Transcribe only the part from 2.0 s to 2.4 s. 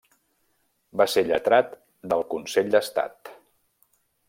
del